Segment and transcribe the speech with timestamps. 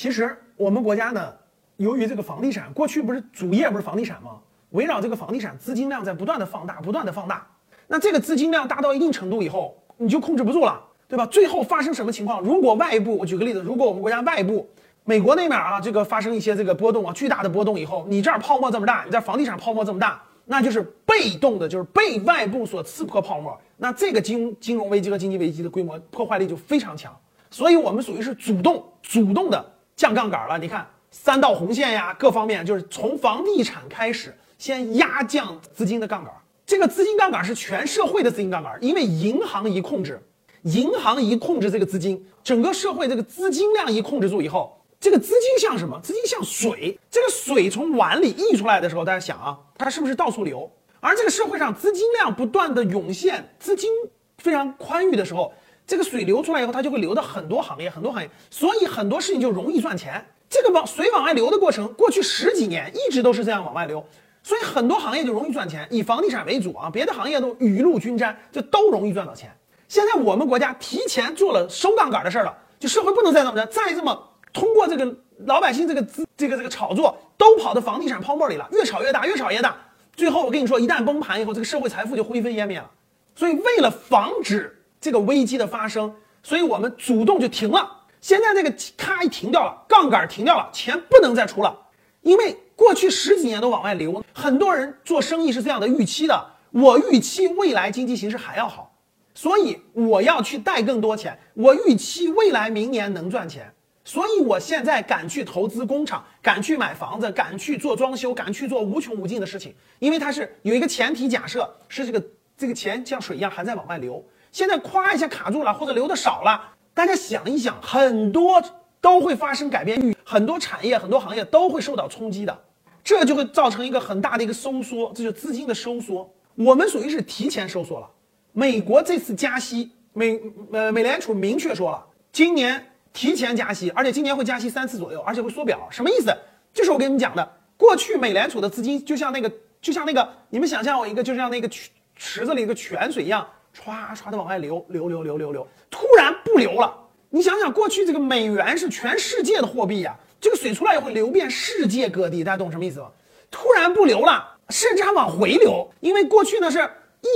[0.00, 1.30] 其实我们国家呢，
[1.76, 4.38] 由于这个房地产过去不是主业不是房地产吗？
[4.70, 7.46] 围绕这个房地产资金量在不断的放大，不断的放大。
[7.86, 11.26] 那这个资金量大到一定程度以后，你就控制不住了，对吧？
[11.26, 12.40] 最后发生什么情况？
[12.40, 14.66] 如果外部，我举个例子，如果我们国家外部，
[15.04, 23.54] 美国那边啊，这个发生一些这个波动啊，巨大的波动以后，你这儿泡沫这么大，你这房地产泡沫这么大，那就是被动的，就是被外部所刺破泡沫。
[23.76, 27.14] 那这个金金融危机和经济危机的规模破坏力就非常强。
[27.50, 29.62] 所以我们属于是主动主动的
[30.00, 30.56] 降杠杆了。
[30.56, 36.32] 你看三道红线呀，各方面就是从房地产开始，先压降资金的杠杆。
[36.64, 40.18] 这个资金杠杆是全社会的资金杠杆，因为银行一控制，
[40.62, 46.00] 银行一控制这个资金，整个社会这个资金量一控制住以后，这个资金像什么？
[46.02, 50.70] 资金像水，这个水从碗里溢出来的时候，大家想啊，它是不是到处流？
[51.00, 53.90] 而这个社会上资金量不断的涌现，资金
[54.38, 55.52] 非常宽裕的时候，
[55.90, 60.24] 这个水流出来以后，它就会流到很多行业，很多行业，所以很多事情就容易赚钱。
[60.48, 64.06] 这个往水往外流的过程，过去十几年一直都是这样往外流。
[64.40, 69.50] 所以很多行业就容易赚钱，以房地产为主啊，别的行业都雨露均沾，就都容易赚到钱。
[69.88, 75.12] 现在我们国家提前做了收杠杆的事儿了，就社会不能再这么着，再这么通过这个
[75.46, 79.76] 老百姓这个资这个这个炒作，都跑到房地产泡沫里了，越炒越大，越炒越大，
[80.14, 82.88] 最后我跟你说，一旦崩盘以后，这个社会财富就灰飞烟灭了。
[83.34, 87.90] 所以为了防止这个危机的发生，所以我们主动就停了。
[88.20, 91.76] 现在这个咔一停掉了，杠杆停掉了，钱不能再出了，
[92.22, 92.56] 因为。
[92.80, 98.96] 过去十几年都往外流，很多人做生意是这样的预期的：我预期未来经济形势还要好，
[99.34, 101.38] 所以我要去贷更多钱。
[101.52, 103.70] 我预期未来明年能赚钱，
[104.02, 109.74] 所以我现在敢去投资工厂，敢去买房子，敢去做装修，敢去做无穷无尽的事情。
[109.98, 112.24] 因为它是有一个前提假设，是这个
[112.56, 114.24] 这个钱像水一样还在往外流。
[114.52, 116.60] 现在夸一下卡住了，或者流的少了，
[116.92, 118.62] 大家想一想，很多
[119.00, 122.64] 都会发生改变，很多产业、很多行业都会受到冲击的。
[123.02, 126.30] 这就会造成一个很大的一个收缩，这就是资金的收缩。
[126.54, 128.10] 我们属于是提前收缩了。
[128.52, 130.38] 美国这次加息，美
[130.72, 135.88] 呃美联储明确说了，今年提前加息，而且今年会加息三次左右，而且会缩表。
[135.90, 136.36] 什么意思？
[136.74, 139.50] 就是我跟你们讲的，过去美联储的资金就像那个
[139.80, 146.94] 就像那个，你们想象我一个就像那个池池子里一个泉水一样，唰唰的往外流，流流流流流，突然不流了。
[147.28, 150.16] 你想想，过去这个美元是全世界的货币呀。
[150.40, 153.08] 这个水出来也会流遍世界各地，大家懂什么意思吗？
[153.50, 156.78] 突然不流了，甚至还往回流，因为过去呢是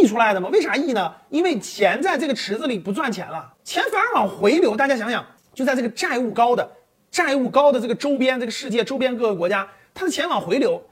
[0.00, 0.48] 溢出来的嘛。
[0.48, 1.14] 为啥溢呢？
[1.28, 4.74] 因为钱在这个池子里不赚钱了，钱反而往回流。
[4.74, 6.68] 大家想想，就在这个债务高的、
[7.10, 10.82] 债务高的这个周边，这个世界周边各个国家，它的钱往回流。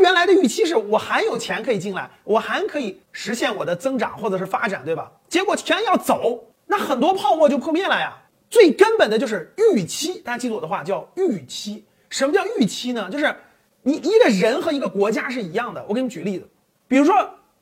[0.00, 5.10] 原来的预期是我还有钱可以进来，我还可以实现我的增长或者是发展，对吧？
[5.28, 8.16] 结果钱要走，那很多泡沫就破灭了呀。
[8.48, 11.84] 最根本的就是预期，大家记住我的话，叫预期。
[12.08, 13.10] 什么叫预期呢？
[13.10, 13.34] 就是
[13.82, 15.84] 你一个人和一个国家是一样的。
[15.88, 16.48] 我给你举例子，
[16.86, 17.14] 比如说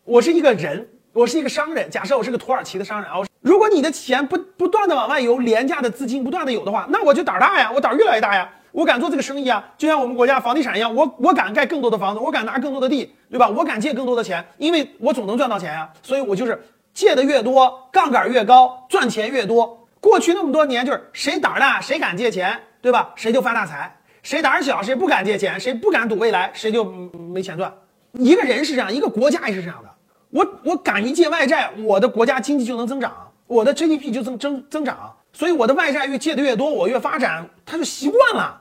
[0.05, 3.17] 我是一个人，我是一个商人，假设我是个土耳其的商人啊。
[3.41, 9.65] 如果你的钱不不断的往外游，廉价的资金不断的有的话，那我就胆儿大呀，我胆儿越来越大呀，我敢做这个生意啊。
[9.79, 13.49] 就像我们国家房地产一样，我我敢盖更多的房子，我敢拿更多的地，对吧？
[13.49, 15.89] 我敢借更多的钱，因为我总能赚到钱呀。
[16.03, 16.61] 所以我就是
[16.93, 19.87] 借的越多，杠杆越高，赚钱越多。
[20.01, 23.13] 过去那么多年，就是谁胆大，谁敢借钱，对吧？
[23.15, 23.89] 谁就发大财；
[24.25, 27.73] 谁胆小，谁不敢借钱，谁不敢赌未来，谁就没钱赚。
[28.13, 29.89] 一个人是这样，一个国家也是这样的。
[30.31, 35.15] 我我敢于借外债，我的国家经济就能增长，我的 GDP 就增增增长。
[35.33, 38.61] 所以我的外债越借的越多，我越发展，他就习惯了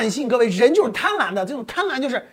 [0.00, 0.26] 惯性。
[0.26, 2.26] 各位，人就是贪婪的，这种贪婪就是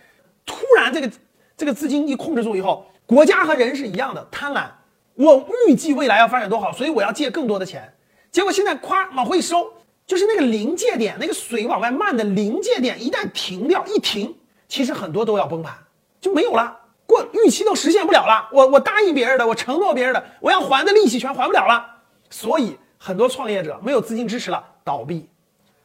[0.46, 1.10] 突然这个
[1.54, 4.66] 这个资金一控制住以后，国家和人是一样的贪婪。
[5.14, 7.92] 我预计未来要发展多好，所以我要借更多的钱。
[8.30, 9.70] 结果现在咵往回收，
[10.06, 14.34] 就是那个临界点，那个水往外漫的临界点，一旦停掉，一停，
[14.66, 15.74] 其实很多都要崩盘，
[16.22, 16.74] 就没有了，
[17.04, 18.48] 过预期都实现不了了。
[18.50, 21.84] 我我答应别人的，我承诺别人的，我要还的利息全还不了了。
[22.30, 25.28] 所以很多创业者没有资金支持了，倒闭；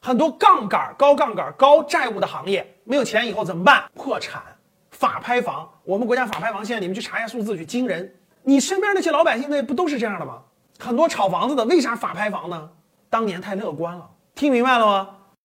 [0.05, 3.85] 很多杠杆、高杠杆、高债务的行业没有钱以后怎么办？
[3.95, 4.43] 破产。
[4.91, 8.13] 法拍房，我们国家法拍房现在你们去查一下数字去，惊人。
[8.43, 10.41] 你身边那些老百姓那不都是这样的吗？
[10.77, 12.69] 很多炒房子的为啥法拍房呢？
[13.09, 15.09] 当年太乐观了，听明白了吗？